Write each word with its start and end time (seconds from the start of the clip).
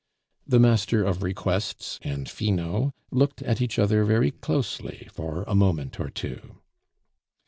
The 0.47 0.59
Master 0.59 1.03
of 1.03 1.21
Requests 1.21 1.99
and 2.01 2.27
Finot 2.27 2.91
looked 3.11 3.43
at 3.43 3.61
each 3.61 3.77
other 3.77 4.03
very 4.03 4.31
closely 4.31 5.07
for 5.13 5.43
a 5.43 5.53
moment 5.53 5.99
or 5.99 6.09
two. 6.09 6.55